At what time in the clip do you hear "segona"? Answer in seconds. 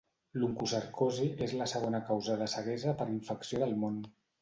1.75-2.01